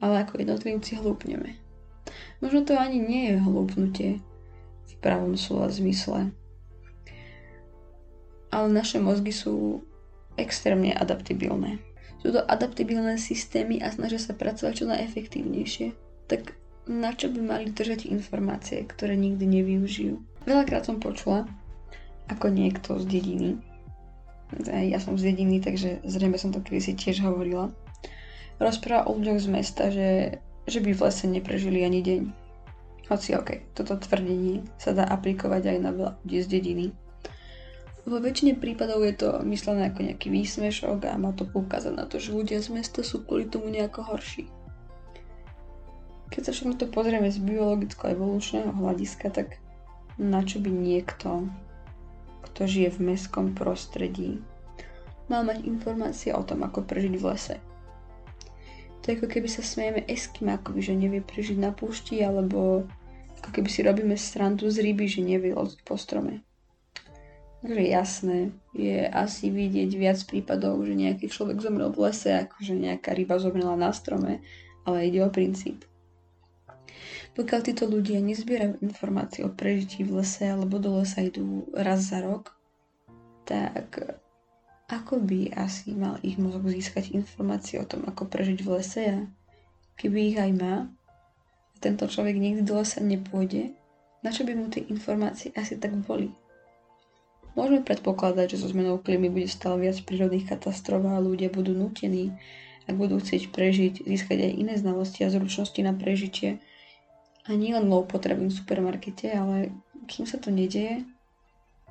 ale 0.00 0.24
ako 0.24 0.40
jednotlivci 0.40 0.96
hlúpneme. 0.96 1.60
Možno 2.40 2.64
to 2.64 2.76
ani 2.76 2.96
nie 2.96 3.22
je 3.32 3.36
hlúpnutie 3.44 4.10
v 4.86 4.94
pravom 5.04 5.36
slova 5.36 5.68
zmysle. 5.68 6.32
Ale 8.48 8.66
naše 8.72 8.96
mozgy 8.96 9.32
sú 9.32 9.84
extrémne 10.40 10.96
adaptibilné 10.96 11.80
sú 12.26 12.34
to 12.34 12.42
adaptibilné 12.42 13.22
systémy 13.22 13.78
a 13.78 13.94
snažia 13.94 14.18
sa 14.18 14.34
pracovať 14.34 14.82
čo 14.82 14.90
najefektívnejšie. 14.90 15.94
Tak 16.26 16.58
na 16.90 17.14
čo 17.14 17.30
by 17.30 17.38
mali 17.38 17.70
držať 17.70 18.10
informácie, 18.10 18.82
ktoré 18.82 19.14
nikdy 19.14 19.46
nevyužijú? 19.46 20.18
Veľakrát 20.42 20.90
som 20.90 20.98
počula, 20.98 21.46
ako 22.26 22.50
niekto 22.50 22.98
z 22.98 23.06
dediny 23.06 23.50
ja 24.64 24.98
som 25.02 25.18
z 25.18 25.34
dediny, 25.34 25.58
takže 25.58 26.06
zrejme 26.06 26.38
som 26.38 26.54
to 26.54 26.62
kedysi 26.62 26.94
tiež 26.94 27.22
hovorila. 27.26 27.74
Rozpráva 28.62 29.10
o 29.10 29.18
ľuďoch 29.18 29.42
z 29.42 29.48
mesta, 29.50 29.84
že, 29.90 30.40
že 30.70 30.78
by 30.80 30.94
v 30.94 31.02
lese 31.02 31.26
neprežili 31.26 31.82
ani 31.82 32.00
deň. 32.00 32.22
Hoci 33.10 33.34
ok, 33.38 33.74
toto 33.74 33.98
tvrdenie 33.98 34.66
sa 34.78 34.94
dá 34.94 35.06
aplikovať 35.06 35.76
aj 35.76 35.78
na 35.82 35.90
veľa 35.94 36.12
ľudí 36.22 36.38
z 36.42 36.48
dediny. 36.48 36.86
Vo 38.06 38.22
väčšine 38.22 38.54
prípadov 38.62 39.02
je 39.02 39.18
to 39.18 39.42
myslené 39.50 39.90
ako 39.90 40.06
nejaký 40.06 40.30
výsmešok 40.30 41.10
a 41.10 41.18
má 41.18 41.34
to 41.34 41.42
poukázať 41.42 41.90
na 41.90 42.06
to, 42.06 42.22
že 42.22 42.30
ľudia 42.30 42.62
z 42.62 42.70
mesta 42.70 43.02
sú 43.02 43.26
kvôli 43.26 43.50
tomu 43.50 43.66
nejako 43.66 44.14
horší. 44.14 44.46
Keď 46.30 46.40
sa 46.46 46.50
však 46.54 46.70
na 46.70 46.76
to 46.78 46.86
pozrieme 46.86 47.26
z 47.34 47.42
biologicko-evolučného 47.42 48.70
hľadiska, 48.70 49.34
tak 49.34 49.58
na 50.22 50.46
čo 50.46 50.62
by 50.62 50.70
niekto, 50.70 51.50
kto 52.46 52.60
žije 52.62 52.94
v 52.94 53.10
mestskom 53.10 53.58
prostredí, 53.58 54.38
mal 55.26 55.42
mať 55.42 55.66
informácie 55.66 56.30
o 56.30 56.46
tom, 56.46 56.62
ako 56.62 56.86
prežiť 56.86 57.14
v 57.18 57.26
lese. 57.26 57.56
To 59.02 59.10
je 59.10 59.18
ako 59.18 59.26
keby 59.26 59.50
sa 59.50 59.66
smejeme 59.66 60.06
eskimákovi, 60.06 60.78
že 60.78 60.94
nevie 60.94 61.26
prežiť 61.26 61.58
na 61.58 61.74
púšti, 61.74 62.22
alebo 62.22 62.86
ako 63.42 63.50
keby 63.50 63.66
si 63.66 63.82
robíme 63.82 64.14
srandu 64.14 64.70
z 64.70 64.78
ryby, 64.78 65.10
že 65.10 65.26
nevie 65.26 65.54
loziť 65.54 65.82
po 65.82 65.98
strome. 65.98 66.46
Takže 67.66 67.82
jasné, 67.82 68.54
je 68.78 69.10
asi 69.10 69.50
vidieť 69.50 69.90
viac 69.98 70.22
prípadov, 70.22 70.86
že 70.86 70.94
nejaký 70.94 71.26
človek 71.26 71.58
zomrel 71.58 71.90
v 71.90 72.06
lese, 72.06 72.30
ako 72.30 72.62
že 72.62 72.78
nejaká 72.78 73.10
ryba 73.10 73.42
zomrela 73.42 73.74
na 73.74 73.90
strome, 73.90 74.38
ale 74.86 75.10
ide 75.10 75.26
o 75.26 75.34
princíp. 75.34 75.82
Pokiaľ 77.34 77.60
títo 77.66 77.90
ľudia 77.90 78.22
nezbierajú 78.22 78.78
informácie 78.86 79.42
o 79.42 79.50
prežití 79.50 80.06
v 80.06 80.22
lese 80.22 80.46
alebo 80.46 80.78
do 80.78 81.02
lesa 81.02 81.26
idú 81.26 81.66
raz 81.74 82.06
za 82.06 82.22
rok, 82.22 82.54
tak 83.42 84.14
ako 84.86 85.18
by 85.26 85.50
asi 85.58 85.90
mal 85.98 86.22
ich 86.22 86.38
mozog 86.38 86.70
získať 86.70 87.18
informácie 87.18 87.82
o 87.82 87.88
tom, 87.88 88.06
ako 88.06 88.30
prežiť 88.30 88.62
v 88.62 88.68
lese 88.78 89.02
a 89.10 89.18
keby 89.98 90.18
ich 90.30 90.38
aj 90.38 90.52
má, 90.54 90.86
a 91.74 91.76
tento 91.82 92.06
človek 92.06 92.38
nikdy 92.38 92.62
do 92.62 92.78
lesa 92.78 93.02
nepôjde, 93.02 93.74
na 94.22 94.30
čo 94.30 94.46
by 94.46 94.54
mu 94.54 94.70
tie 94.70 94.86
informácie 94.86 95.50
asi 95.58 95.74
tak 95.82 95.98
boli? 96.06 96.30
Môžeme 97.56 97.80
predpokladať, 97.80 98.52
že 98.52 98.60
so 98.60 98.68
zmenou 98.68 99.00
klímy 99.00 99.32
bude 99.32 99.48
stále 99.48 99.88
viac 99.88 99.96
prírodných 100.04 100.44
katastrof 100.44 101.02
a 101.08 101.16
ľudia 101.16 101.48
budú 101.48 101.72
nutení, 101.72 102.36
ak 102.84 102.94
budú 103.00 103.16
chcieť 103.16 103.48
prežiť, 103.50 104.04
získať 104.04 104.38
aj 104.44 104.52
iné 104.52 104.74
znalosti 104.76 105.24
a 105.24 105.32
zručnosti 105.32 105.80
na 105.80 105.96
prežitie, 105.96 106.60
a 107.46 107.54
nie 107.54 107.70
len 107.70 107.86
low 107.86 108.02
potrebím 108.02 108.50
v 108.50 108.58
supermarkete, 108.58 109.30
ale 109.30 109.70
kým 110.10 110.26
sa 110.26 110.36
to 110.36 110.50
nedieje, 110.50 111.06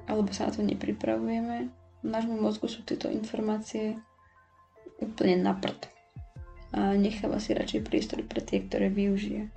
alebo 0.06 0.30
sa 0.36 0.48
na 0.48 0.52
to 0.52 0.62
nepripravujeme, 0.62 1.72
v 2.06 2.08
nášmu 2.08 2.38
mozgu 2.38 2.70
sú 2.70 2.86
tieto 2.86 3.10
informácie 3.10 3.98
úplne 5.02 5.42
na 5.42 5.58
prd. 5.58 5.90
A 6.76 6.94
necháva 7.00 7.40
si 7.40 7.56
radšej 7.56 7.82
priestor 7.88 8.22
pre 8.28 8.44
tie, 8.44 8.62
ktoré 8.62 8.92
využije. 8.92 9.48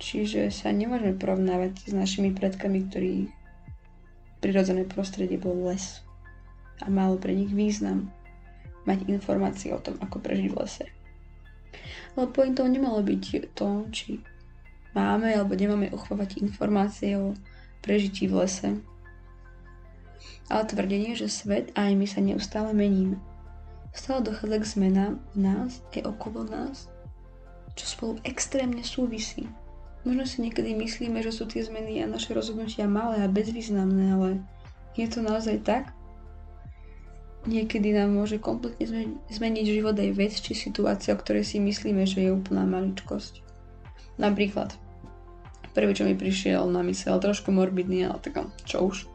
Čiže 0.00 0.50
sa 0.50 0.74
nemôžeme 0.74 1.14
porovnávať 1.14 1.86
s 1.86 1.92
našimi 1.94 2.34
predkami, 2.34 2.78
ktorí 2.90 3.14
prirodzené 4.44 4.84
prostredie 4.84 5.40
bol 5.40 5.56
les. 5.72 6.04
A 6.84 6.92
malo 6.92 7.16
pre 7.16 7.32
nich 7.32 7.48
význam 7.48 8.12
mať 8.84 9.08
informácie 9.08 9.72
o 9.72 9.80
tom, 9.80 9.96
ako 10.04 10.20
prežiť 10.20 10.52
v 10.52 10.56
lese. 10.60 10.86
Ale 12.12 12.28
pointou 12.28 12.68
nemalo 12.68 13.00
byť 13.00 13.56
to, 13.56 13.88
či 13.88 14.20
máme 14.92 15.32
alebo 15.32 15.56
nemáme 15.56 15.88
uchovať 15.88 16.44
informácie 16.44 17.16
o 17.16 17.32
prežití 17.80 18.28
v 18.28 18.44
lese. 18.44 18.70
Ale 20.52 20.68
tvrdenie, 20.68 21.16
že 21.16 21.32
svet 21.32 21.72
a 21.72 21.88
aj 21.88 21.94
my 21.96 22.04
sa 22.04 22.20
neustále 22.20 22.76
meníme. 22.76 23.16
Stále 23.96 24.28
dochádza 24.28 24.60
k 24.60 24.70
zmenám 24.76 25.12
v 25.32 25.36
nás 25.40 25.80
aj 25.96 26.04
okolo 26.04 26.44
nás, 26.44 26.92
čo 27.72 27.84
spolu 27.88 28.12
extrémne 28.28 28.84
súvisí. 28.84 29.48
Možno 30.04 30.28
si 30.28 30.44
niekedy 30.44 30.76
myslíme, 30.76 31.24
že 31.24 31.32
sú 31.32 31.48
tie 31.48 31.64
zmeny 31.64 32.04
a 32.04 32.06
naše 32.06 32.36
rozhodnutia 32.36 32.84
malé 32.84 33.24
a 33.24 33.28
bezvýznamné, 33.28 34.04
ale 34.12 34.28
je 35.00 35.08
to 35.08 35.24
naozaj 35.24 35.60
tak? 35.64 35.96
Niekedy 37.44 37.92
nám 37.92 38.12
môže 38.12 38.40
kompletne 38.40 38.88
zmeniť 39.28 39.66
život 39.68 39.96
aj 39.96 40.10
vec 40.16 40.32
či 40.36 40.56
situácia, 40.56 41.12
o 41.12 41.20
ktorej 41.20 41.44
si 41.44 41.60
myslíme, 41.60 42.04
že 42.08 42.24
je 42.24 42.36
úplná 42.36 42.64
maličkosť. 42.64 43.44
Napríklad, 44.16 44.76
Prvý, 45.74 45.90
čo 45.90 46.06
mi 46.06 46.14
prišiel 46.14 46.70
na 46.70 46.86
mysel, 46.86 47.18
trošku 47.18 47.50
morbidný, 47.50 48.06
ale 48.06 48.22
tak 48.22 48.46
čo 48.62 48.86
už. 48.86 49.10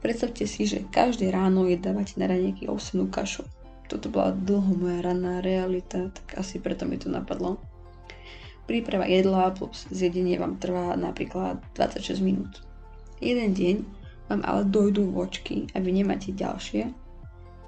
Predstavte 0.00 0.48
si, 0.48 0.64
že 0.64 0.88
každé 0.88 1.28
ráno 1.28 1.68
jedávate 1.68 2.16
na 2.16 2.32
raňajky 2.32 2.64
ovsenú 2.64 3.12
kašu. 3.12 3.44
Toto 3.92 4.08
bola 4.08 4.32
dlho 4.32 4.72
moja 4.72 5.04
ranná 5.04 5.44
realita, 5.44 6.08
tak 6.08 6.40
asi 6.40 6.56
preto 6.56 6.88
mi 6.88 6.96
to 6.96 7.12
napadlo. 7.12 7.60
Príprava 8.66 9.04
jedla 9.10 9.50
plus 9.50 9.90
zjedenie 9.90 10.38
vám 10.38 10.56
trvá 10.62 10.94
napríklad 10.94 11.58
26 11.74 12.22
minút. 12.22 12.62
Jeden 13.18 13.54
deň 13.54 13.76
vám 14.30 14.42
ale 14.46 14.62
dojdú 14.66 15.10
vočky 15.10 15.66
a 15.74 15.82
vy 15.82 15.90
nemáte 16.02 16.30
ďalšie, 16.30 16.94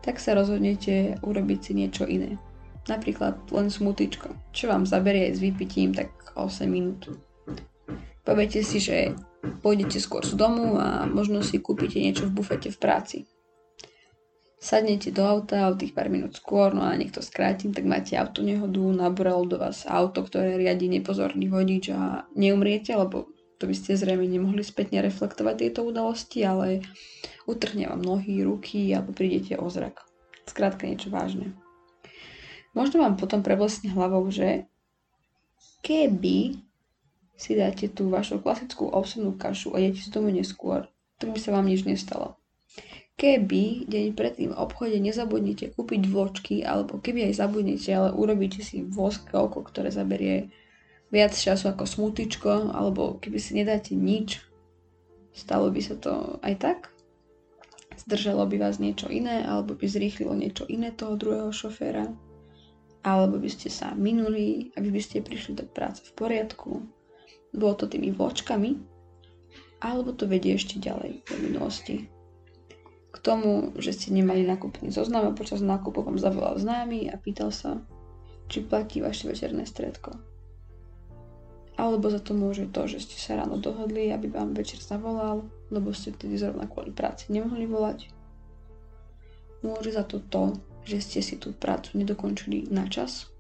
tak 0.05 0.21
sa 0.23 0.39
rozhodnete 0.39 1.19
urobiť 1.25 1.59
si 1.61 1.73
niečo 1.75 2.05
iné. 2.07 2.39
Napríklad 2.85 3.41
len 3.51 3.73
smutičko, 3.73 4.53
čo 4.53 4.69
vám 4.69 4.85
zaberie 4.85 5.33
s 5.33 5.41
vypitím 5.41 5.97
tak 5.97 6.13
8 6.37 6.69
minút. 6.69 7.09
Poviete 8.25 8.61
si, 8.65 8.81
že 8.81 9.13
pôjdete 9.61 10.01
skôr 10.01 10.25
z 10.25 10.37
domu 10.37 10.81
a 10.81 11.05
možno 11.05 11.45
si 11.45 11.61
kúpite 11.61 12.01
niečo 12.01 12.29
v 12.29 12.41
bufete 12.41 12.73
v 12.73 12.81
práci. 12.81 13.19
Sadnete 14.65 15.13
do 15.13 15.29
auta 15.29 15.69
o 15.69 15.77
tých 15.77 15.93
pár 15.93 16.09
minút 16.09 16.41
skôr, 16.41 16.73
no 16.73 16.89
a 16.89 16.97
nech 16.97 17.13
to 17.13 17.21
skrátim, 17.21 17.77
tak 17.77 17.85
máte 17.85 18.17
auto 18.17 18.41
nehodu, 18.41 18.81
naboralo 18.97 19.45
do 19.45 19.61
vás 19.61 19.85
auto, 19.85 20.25
ktoré 20.25 20.57
riadi 20.57 20.89
nepozorný 20.89 21.53
vodič 21.53 21.93
a 21.93 22.25
neumriete, 22.33 22.97
lebo 22.97 23.29
to 23.61 23.69
by 23.69 23.77
ste 23.77 23.93
zrejme 23.93 24.25
nemohli 24.25 24.65
spätne 24.65 25.05
reflektovať 25.05 25.55
tieto 25.61 25.85
udalosti, 25.85 26.49
ale 26.49 26.81
utrhne 27.45 27.93
vám 27.93 28.01
nohy, 28.01 28.41
ruky 28.41 28.89
alebo 28.97 29.13
prídete 29.13 29.61
o 29.61 29.69
zrak. 29.69 30.01
Skrátka 30.49 30.89
niečo 30.89 31.13
vážne. 31.13 31.53
Možno 32.73 33.05
vám 33.05 33.21
potom 33.21 33.45
preblesne 33.45 33.93
hlavou, 33.93 34.25
že 34.33 34.65
keby 35.85 36.57
si 37.37 37.53
dáte 37.53 37.93
tú 37.93 38.09
vašu 38.09 38.41
klasickú 38.41 38.89
ovsenú 38.89 39.37
kašu 39.37 39.77
a 39.77 39.85
idete 39.85 40.09
z 40.09 40.11
domu 40.11 40.33
neskôr, 40.33 40.89
tak 41.21 41.37
by 41.37 41.39
sa 41.39 41.53
vám 41.53 41.69
nič 41.69 41.85
nestalo. 41.85 42.41
Keby 43.15 43.87
deň 43.87 44.19
predtým 44.19 44.51
v 44.51 44.59
obchode 44.59 44.99
nezabudnete 44.99 45.71
kúpiť 45.71 46.03
vločky, 46.11 46.67
alebo 46.67 46.99
keby 46.99 47.31
aj 47.31 47.47
zabudnete, 47.47 47.95
ale 47.95 48.11
urobíte 48.11 48.59
si 48.59 48.83
voskrovko, 48.83 49.63
ktoré 49.63 49.95
zaberie 49.95 50.51
viac 51.15 51.31
času 51.31 51.71
ako 51.71 51.87
smutičko, 51.87 52.75
alebo 52.75 53.23
keby 53.23 53.39
si 53.39 53.55
nedáte 53.55 53.95
nič, 53.95 54.43
stalo 55.31 55.71
by 55.71 55.79
sa 55.79 55.95
to 55.95 56.43
aj 56.43 56.55
tak? 56.59 56.79
Zdržalo 57.95 58.51
by 58.51 58.59
vás 58.59 58.83
niečo 58.83 59.07
iné, 59.07 59.47
alebo 59.47 59.79
by 59.79 59.87
zrýchlilo 59.87 60.35
niečo 60.35 60.67
iné 60.67 60.91
toho 60.91 61.15
druhého 61.15 61.55
šoféra? 61.55 62.11
Alebo 63.07 63.39
by 63.39 63.47
ste 63.47 63.71
sa 63.71 63.95
minuli, 63.95 64.75
aby 64.75 64.91
by 64.91 64.99
ste 64.99 65.23
prišli 65.23 65.55
do 65.55 65.71
práce 65.71 66.03
v 66.03 66.19
poriadku, 66.19 66.83
bolo 67.55 67.75
to 67.79 67.87
tými 67.87 68.11
vločkami, 68.11 68.75
alebo 69.79 70.11
to 70.11 70.27
vedie 70.27 70.59
ešte 70.59 70.83
ďalej 70.83 71.23
do 71.23 71.35
minulosti. 71.39 72.11
K 73.15 73.17
tomu, 73.23 73.71
že 73.79 73.95
ste 73.95 74.11
nemali 74.11 74.43
nákupný 74.43 74.91
zoznam 74.91 75.31
a 75.31 75.39
počas 75.39 75.63
nákupu 75.63 76.03
vám 76.03 76.19
zavolal 76.19 76.59
známy 76.59 77.15
a 77.15 77.17
pýtal 77.17 77.55
sa, 77.55 77.79
či 78.51 78.67
platí 78.67 78.99
vaše 78.99 79.31
večerné 79.31 79.63
stredko. 79.71 80.19
Alebo 81.79 82.11
za 82.11 82.19
to 82.19 82.35
môže 82.35 82.71
to, 82.75 82.91
že 82.91 83.07
ste 83.07 83.17
sa 83.19 83.39
ráno 83.39 83.59
dohodli, 83.63 84.11
aby 84.11 84.31
vám 84.31 84.55
večer 84.55 84.83
zavolal, 84.83 85.47
lebo 85.71 85.95
ste 85.95 86.11
vtedy 86.11 86.39
zrovna 86.39 86.67
kvôli 86.67 86.91
práci 86.91 87.31
nemohli 87.31 87.71
volať. 87.71 88.11
Môže 89.63 89.95
za 89.95 90.03
to 90.03 90.19
to, 90.19 90.59
že 90.83 90.99
ste 91.03 91.21
si 91.23 91.35
tú 91.39 91.55
prácu 91.55 91.95
nedokončili 91.99 92.67
na 92.69 92.87
čas, 92.91 93.31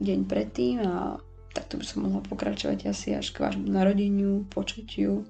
deň 0.00 0.20
predtým 0.24 0.80
a 0.80 1.20
takto 1.52 1.76
by 1.76 1.84
som 1.84 2.08
mohla 2.08 2.24
pokračovať 2.24 2.88
asi 2.88 3.12
až 3.12 3.36
k 3.36 3.44
vášmu 3.44 3.68
narodeniu, 3.68 4.48
počatiu, 4.48 5.28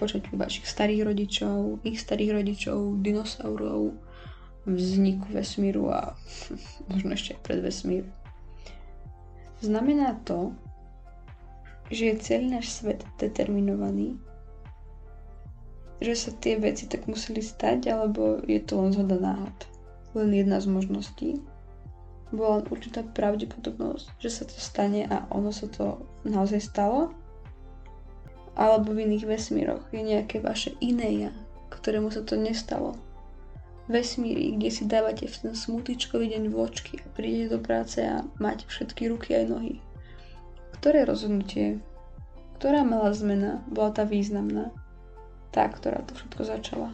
počatiu 0.00 0.40
vašich 0.40 0.64
starých 0.64 1.12
rodičov, 1.12 1.84
ich 1.84 2.00
starých 2.00 2.40
rodičov, 2.40 3.04
dinosaurov, 3.04 3.92
vzniku 4.64 5.28
vesmíru 5.28 5.92
a 5.92 6.16
možno 6.90 7.12
ešte 7.12 7.36
pred 7.44 7.60
vesmír. 7.60 8.08
Znamená 9.60 10.16
to, 10.24 10.56
že 11.92 12.16
je 12.16 12.24
celý 12.24 12.46
náš 12.48 12.72
svet 12.80 13.04
determinovaný, 13.20 14.16
že 16.00 16.16
sa 16.16 16.32
tie 16.32 16.56
veci 16.56 16.88
tak 16.88 17.04
museli 17.04 17.44
stať, 17.44 17.92
alebo 17.92 18.40
je 18.48 18.56
to 18.64 18.80
len 18.80 18.96
zhoda 18.96 19.20
náhod. 19.20 19.58
Len 20.16 20.32
jedna 20.32 20.56
z 20.64 20.66
možností 20.72 21.30
bola 22.32 22.64
určitá 22.72 23.04
pravdepodobnosť, 23.04 24.16
že 24.22 24.30
sa 24.32 24.42
to 24.48 24.56
stane 24.56 25.04
a 25.10 25.28
ono 25.28 25.52
sa 25.52 25.66
to 25.68 26.00
naozaj 26.24 26.62
stalo? 26.62 27.12
Alebo 28.60 28.92
v 28.92 29.08
iných 29.08 29.24
vesmíroch 29.24 29.88
je 29.88 30.04
nejaké 30.04 30.44
vaše 30.44 30.76
iné 30.84 31.08
ja, 31.16 31.32
ktorému 31.72 32.12
sa 32.12 32.20
to 32.20 32.36
nestalo? 32.36 33.00
vesmíri, 33.90 34.54
kde 34.54 34.70
si 34.70 34.86
dávate 34.86 35.26
v 35.26 35.36
ten 35.36 35.52
smutičkový 35.58 36.30
deň 36.30 36.54
vločky 36.54 37.02
a 37.02 37.06
prídete 37.10 37.58
do 37.58 37.58
práce 37.58 37.98
a 37.98 38.22
máte 38.38 38.62
všetky 38.70 39.10
ruky 39.10 39.34
aj 39.34 39.44
nohy. 39.50 39.74
Ktoré 40.78 41.02
rozhodnutie, 41.02 41.82
ktorá 42.56 42.86
malá 42.86 43.10
zmena 43.10 43.66
bola 43.66 43.90
tá 43.90 44.06
významná? 44.06 44.70
Tá, 45.50 45.66
ktorá 45.66 46.06
to 46.06 46.14
všetko 46.14 46.42
začala. 46.46 46.88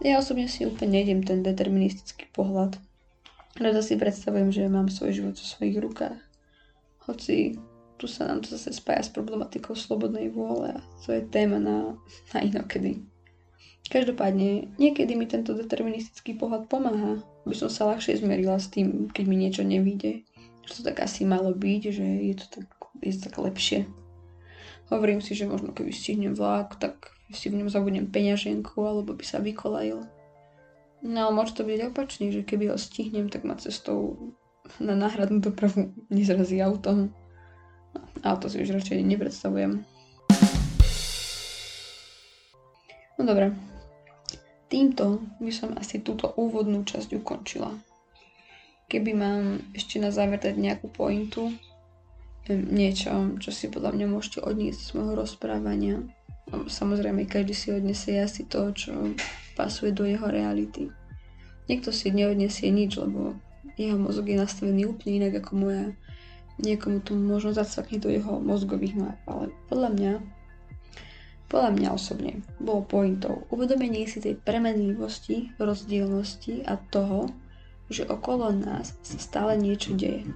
Ja 0.00 0.22
osobne 0.22 0.46
si 0.46 0.64
úplne 0.64 1.02
nejdem 1.02 1.26
ten 1.26 1.42
deterministický 1.42 2.30
pohľad. 2.30 2.78
Rada 3.58 3.82
si 3.82 3.98
predstavujem, 3.98 4.54
že 4.54 4.70
mám 4.70 4.88
svoj 4.88 5.12
život 5.12 5.34
vo 5.36 5.44
svojich 5.44 5.76
rukách. 5.82 6.16
Hoci 7.10 7.58
tu 8.00 8.08
sa 8.08 8.24
nám 8.24 8.40
to 8.40 8.56
zase 8.56 8.80
spája 8.80 9.04
s 9.04 9.12
problematikou 9.12 9.76
slobodnej 9.76 10.32
vôle 10.32 10.72
a 10.72 10.80
to 11.04 11.12
je 11.12 11.20
téma 11.28 11.60
na, 11.60 12.00
na 12.32 12.38
inokedy. 12.40 13.04
Každopádne, 13.92 14.72
niekedy 14.80 15.12
mi 15.18 15.28
tento 15.28 15.52
deterministický 15.52 16.32
pohľad 16.40 16.72
pomáha, 16.72 17.20
aby 17.44 17.52
som 17.52 17.68
sa 17.68 17.92
ľahšie 17.92 18.16
zmerila 18.16 18.56
s 18.56 18.72
tým, 18.72 19.12
keď 19.12 19.24
mi 19.28 19.36
niečo 19.36 19.62
nevíde. 19.66 20.24
Že 20.64 20.72
to 20.72 20.80
tak 20.88 21.04
asi 21.04 21.28
malo 21.28 21.52
byť, 21.52 21.82
že 21.92 22.06
je 22.06 22.34
to 22.40 22.46
tak, 22.48 22.68
je 23.04 23.12
to 23.12 23.20
tak 23.28 23.36
lepšie. 23.36 23.84
Hovorím 24.88 25.20
si, 25.20 25.36
že 25.36 25.50
možno 25.50 25.74
keby 25.74 25.90
stihnem 25.92 26.32
vlak, 26.38 26.78
tak 26.80 27.12
si 27.34 27.50
v 27.50 27.62
ňom 27.62 27.68
zabudnem 27.68 28.06
peňaženku, 28.10 28.78
alebo 28.78 29.14
by 29.14 29.24
sa 29.26 29.42
vykolajil. 29.42 30.06
No 31.00 31.18
ale 31.26 31.32
môže 31.32 31.56
to 31.58 31.66
byť 31.66 31.90
opačne, 31.90 32.30
že 32.30 32.46
keby 32.46 32.70
ho 32.70 32.78
stihnem, 32.78 33.26
tak 33.26 33.42
ma 33.42 33.58
cestou 33.58 34.34
na 34.78 34.94
náhradnú 34.94 35.42
dopravu 35.42 35.90
nezrazí 36.12 36.62
autom. 36.62 37.10
Ale 38.20 38.36
to 38.38 38.46
si 38.52 38.60
už 38.60 38.76
radšej 38.76 39.04
nepredstavujem. 39.04 39.84
No 43.20 43.22
dobre, 43.28 43.52
Týmto 44.70 45.18
by 45.42 45.50
som 45.50 45.74
asi 45.74 45.98
túto 45.98 46.30
úvodnú 46.38 46.86
časť 46.86 47.18
ukončila. 47.18 47.74
Keby 48.86 49.10
mám 49.18 49.58
ešte 49.74 49.98
na 49.98 50.14
záver 50.14 50.38
dať 50.38 50.54
nejakú 50.54 50.86
pointu, 50.94 51.50
niečo, 52.46 53.34
čo 53.42 53.50
si 53.50 53.66
podľa 53.66 53.98
mňa 53.98 54.06
môžete 54.06 54.38
odniesť 54.46 54.78
z 54.78 54.90
môjho 54.94 55.14
rozprávania. 55.26 55.98
Samozrejme, 56.50 57.26
každý 57.26 57.54
si 57.54 57.68
odniesie 57.74 58.22
asi 58.22 58.46
to, 58.46 58.70
čo 58.70 58.94
pasuje 59.58 59.90
do 59.90 60.06
jeho 60.06 60.30
reality. 60.30 60.86
Niekto 61.66 61.90
si 61.90 62.14
neodniesie 62.14 62.70
nič, 62.70 62.94
lebo 62.94 63.34
jeho 63.74 63.98
mozog 63.98 64.30
je 64.30 64.38
nastavený 64.38 64.86
úplne 64.86 65.26
inak 65.26 65.42
ako 65.42 65.52
moja. 65.66 65.86
Niekomu 66.60 67.00
to 67.00 67.16
možno 67.16 67.56
zacvakne 67.56 67.98
do 67.98 68.12
jeho 68.12 68.38
mozgových 68.38 68.94
map, 69.00 69.18
ale 69.24 69.48
podľa 69.72 69.90
mňa 69.96 70.12
podľa 71.50 71.74
mňa 71.74 71.88
osobne 71.90 72.46
bolo 72.62 72.86
pointou 72.86 73.42
uvedomenie 73.50 74.06
si 74.06 74.22
tej 74.22 74.38
premenlivosti, 74.38 75.50
rozdielnosti 75.58 76.62
a 76.62 76.78
toho, 76.78 77.26
že 77.90 78.06
okolo 78.06 78.54
nás 78.54 78.94
sa 79.02 79.18
stále 79.18 79.58
niečo 79.58 79.98
deje. 79.98 80.30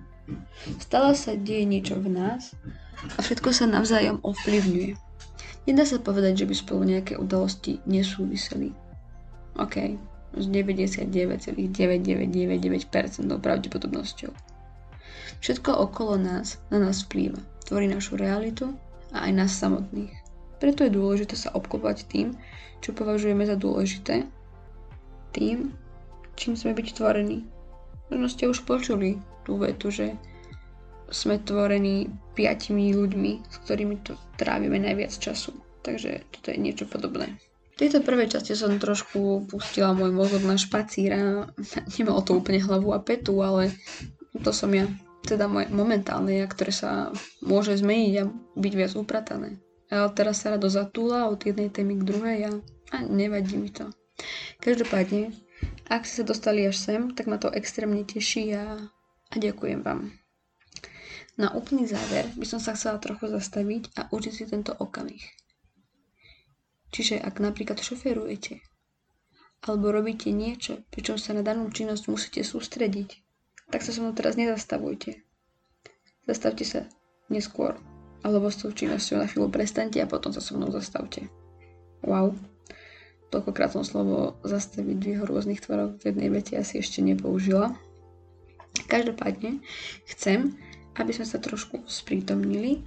Stále 0.82 1.14
sa 1.14 1.38
deje 1.38 1.70
niečo 1.70 2.02
v 2.02 2.10
nás 2.10 2.58
a 3.14 3.22
všetko 3.22 3.54
sa 3.54 3.70
navzájom 3.70 4.18
ovplyvňuje. 4.26 4.98
Nedá 5.70 5.86
sa 5.86 6.02
povedať, 6.02 6.44
že 6.44 6.48
by 6.50 6.54
spolu 6.58 6.82
nejaké 6.82 7.14
udalosti 7.14 7.78
nesúviseli. 7.86 8.74
OK, 9.54 9.94
s 10.34 10.50
99,9999% 10.50 13.30
pravdepodobnosťou. 13.38 14.34
Všetko 15.40 15.70
okolo 15.90 16.16
nás 16.16 16.58
na 16.68 16.78
nás 16.80 17.04
vplýva, 17.04 17.40
tvorí 17.68 17.88
našu 17.88 18.16
realitu 18.16 18.72
a 19.12 19.28
aj 19.28 19.32
nás 19.32 19.52
samotných. 19.56 20.12
Preto 20.58 20.86
je 20.86 20.96
dôležité 20.96 21.36
sa 21.36 21.52
obklopovať 21.52 22.08
tým, 22.08 22.32
čo 22.80 22.96
považujeme 22.96 23.44
za 23.44 23.56
dôležité, 23.56 24.24
tým, 25.34 25.74
čím 26.38 26.54
sme 26.54 26.76
byť 26.76 26.96
tvorení. 26.96 27.44
Možno 28.08 28.26
ste 28.30 28.48
už 28.48 28.62
počuli 28.68 29.18
tú 29.42 29.56
vetu, 29.60 29.90
že 29.90 30.14
sme 31.12 31.40
tvorení 31.40 32.08
piatimi 32.34 32.94
ľuďmi, 32.96 33.32
s 33.44 33.56
ktorými 33.66 33.96
to 34.02 34.16
trávime 34.40 34.80
najviac 34.80 35.12
času. 35.12 35.52
Takže 35.84 36.24
toto 36.32 36.48
je 36.52 36.58
niečo 36.58 36.88
podobné. 36.88 37.36
V 37.74 37.82
tejto 37.82 38.06
prvej 38.06 38.30
časti 38.30 38.54
som 38.54 38.78
trošku 38.78 39.50
pustila 39.50 39.92
môj 39.92 40.14
mozog 40.14 40.46
na 40.46 40.54
špacíra. 40.54 41.50
Nemalo 41.98 42.22
to 42.22 42.38
úplne 42.38 42.62
hlavu 42.62 42.94
a 42.94 43.02
petu, 43.02 43.36
ale 43.42 43.74
to 44.40 44.54
som 44.54 44.70
ja. 44.72 44.86
Teda 45.24 45.48
moje 45.48 45.72
momentálne 45.72 46.36
ja, 46.36 46.46
ktoré 46.46 46.68
sa 46.68 47.08
môže 47.40 47.72
zmeniť 47.80 48.12
a 48.20 48.24
byť 48.60 48.72
viac 48.76 48.92
upratané. 48.92 49.56
Ale 49.88 50.12
teraz 50.12 50.44
sa 50.44 50.52
rado 50.52 50.68
zatúla 50.68 51.32
od 51.32 51.40
jednej 51.40 51.72
témy 51.72 51.96
k 52.00 52.06
druhej 52.06 52.38
a, 52.48 52.52
a 52.92 52.96
nevadí 53.08 53.56
mi 53.56 53.72
to. 53.72 53.88
Každopádne, 54.60 55.32
ak 55.88 56.04
ste 56.04 56.22
sa 56.22 56.28
dostali 56.28 56.68
až 56.68 56.76
sem, 56.76 57.12
tak 57.16 57.24
ma 57.24 57.40
to 57.40 57.48
extrémne 57.52 58.04
teší 58.04 58.52
a, 58.52 58.78
a 59.32 59.34
ďakujem 59.34 59.80
vám. 59.80 60.12
Na 61.34 61.50
úplný 61.50 61.88
záver 61.90 62.30
by 62.38 62.46
som 62.46 62.62
sa 62.62 62.78
chcela 62.78 63.02
trochu 63.02 63.26
zastaviť 63.26 63.96
a 63.98 64.06
učiť 64.12 64.32
si 64.32 64.44
tento 64.46 64.70
okamih. 64.70 65.24
Čiže 66.94 67.18
ak 67.18 67.42
napríklad 67.42 67.82
šoferujete, 67.82 68.62
alebo 69.66 69.90
robíte 69.90 70.30
niečo, 70.30 70.86
pričom 70.94 71.18
sa 71.18 71.34
na 71.34 71.42
danú 71.42 71.66
činnosť 71.74 72.06
musíte 72.06 72.46
sústrediť, 72.46 73.23
tak 73.74 73.82
sa 73.82 73.90
so 73.90 74.06
mnou 74.06 74.14
teraz 74.14 74.38
nezastavujte. 74.38 75.18
Zastavte 76.30 76.62
sa 76.62 76.86
neskôr 77.26 77.74
alebo 78.22 78.46
s 78.46 78.62
tou 78.62 78.70
činnosťou 78.70 79.18
na 79.18 79.26
chvíľu 79.26 79.50
prestaňte 79.50 79.98
a 79.98 80.06
potom 80.06 80.30
sa 80.30 80.38
so 80.38 80.54
mnou 80.54 80.70
zastavte. 80.70 81.26
Wow. 82.06 82.38
Toľkokrát 83.34 83.74
som 83.74 83.82
slovo 83.82 84.38
zastaviť 84.46 84.98
jeho 85.02 85.24
rôznych 85.26 85.58
tvoroch 85.58 85.98
v 85.98 86.14
jednej 86.14 86.30
vete 86.30 86.54
asi 86.54 86.78
ešte 86.78 87.02
nepoužila. 87.02 87.74
Každopádne 88.86 89.58
chcem, 90.06 90.54
aby 90.94 91.10
sme 91.10 91.26
sa 91.26 91.42
trošku 91.42 91.82
sprítomnili, 91.90 92.86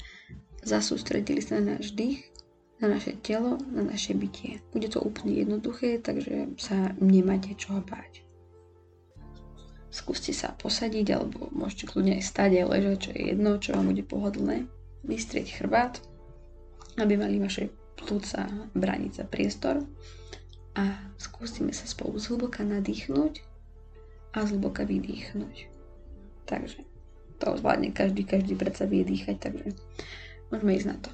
zasústredili 0.63 1.43
sa 1.43 1.59
na 1.59 1.75
náš 1.75 1.91
dých, 1.99 2.31
na 2.79 2.95
naše 2.95 3.19
telo, 3.19 3.59
na 3.75 3.83
naše 3.83 4.15
bytie. 4.15 4.63
Bude 4.71 4.87
to 4.87 5.03
úplne 5.03 5.35
jednoduché, 5.35 5.99
takže 5.99 6.55
sa 6.55 6.95
nemáte 7.03 7.59
čoho 7.59 7.83
báť. 7.83 8.26
Skúste 9.87 10.35
sa 10.35 10.51
posadiť, 10.51 11.07
alebo 11.15 11.47
môžete 11.55 11.87
kľudne 11.87 12.19
aj 12.19 12.23
stať, 12.27 12.51
aj 12.59 12.67
ležať, 12.67 12.97
čo 12.99 13.11
je 13.15 13.21
jedno, 13.33 13.51
čo 13.57 13.73
vám 13.73 13.87
bude 13.95 14.03
pohodlné 14.03 14.67
vystrieť 15.07 15.63
chrbát, 15.63 16.03
aby 16.99 17.15
mali 17.15 17.39
vaše 17.39 17.71
plúca 17.95 18.45
brániť 18.75 19.11
za 19.23 19.25
priestor 19.25 19.81
a 20.77 20.83
skúsime 21.17 21.73
sa 21.73 21.89
spolu 21.89 22.21
zhlboka 22.21 22.61
nadýchnuť 22.61 23.41
a 24.37 24.45
zhlboka 24.45 24.85
vydýchnuť. 24.85 25.55
Takže 26.45 26.85
to 27.41 27.57
zvládne 27.57 27.89
každý, 27.95 28.23
každý 28.27 28.53
predsa 28.53 28.85
vie 28.85 29.01
dýchať, 29.01 29.37
takže 29.41 29.73
môžeme 30.53 30.77
ísť 30.77 30.87
na 30.93 30.97
to. 31.01 31.09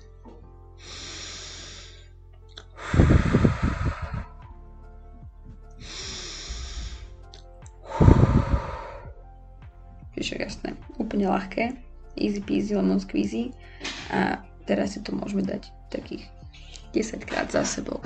Čiže 10.13 10.41
jasné, 10.41 10.69
úplne 11.02 11.30
ľahké, 11.30 11.73
easy 12.17 12.41
peasy 12.41 12.78
lemon 12.78 13.02
squeezy 13.02 13.49
a 14.13 14.41
teraz 14.69 14.93
si 14.93 14.99
to 15.02 15.13
môžeme 15.13 15.41
dať 15.41 15.69
takých 15.89 16.30
10 16.93 17.26
krát 17.26 17.49
za 17.49 17.65
sebou. 17.65 17.97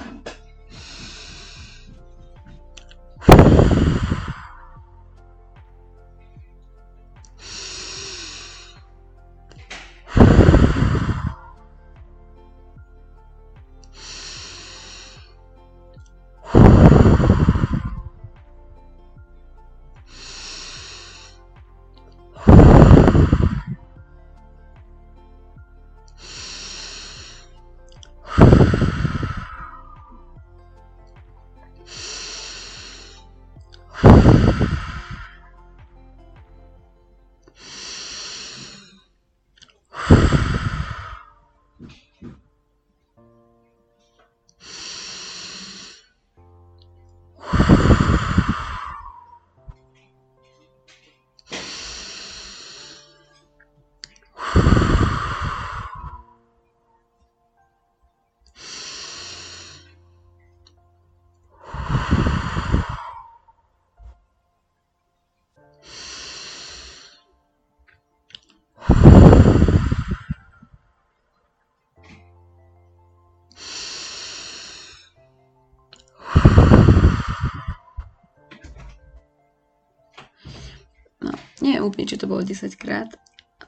Úplne, 81.82 82.10
či 82.10 82.20
to 82.20 82.30
bolo 82.30 82.44
10 82.44 82.74
krát, 82.78 83.10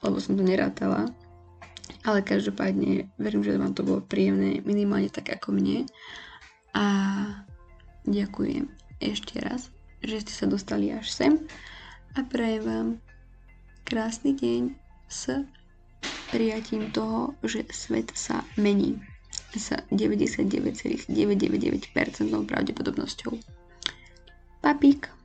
lebo 0.01 0.17
som 0.21 0.37
to 0.37 0.43
nerátala. 0.43 1.09
Ale 2.05 2.21
každopádne 2.23 3.09
verím, 3.19 3.43
že 3.43 3.59
vám 3.59 3.73
to 3.73 3.83
bolo 3.83 3.99
príjemné, 3.99 4.61
minimálne 4.63 5.09
tak 5.09 5.29
ako 5.33 5.51
mne. 5.51 5.89
A 6.77 6.85
ďakujem 8.05 8.69
ešte 9.01 9.41
raz, 9.41 9.73
že 10.05 10.21
ste 10.21 10.33
sa 10.33 10.45
dostali 10.45 10.93
až 10.93 11.09
sem 11.09 11.33
a 12.15 12.23
prajem 12.23 12.63
vám 12.63 12.87
krásny 13.83 14.37
deň 14.37 14.77
s 15.09 15.33
prijatím 16.29 16.93
toho, 16.93 17.33
že 17.41 17.65
svet 17.73 18.13
sa 18.13 18.45
mení 18.53 19.01
s 19.49 19.73
99,999% 19.89 21.09
pravdepodobnosťou. 22.45 23.33
Papík. 24.61 25.18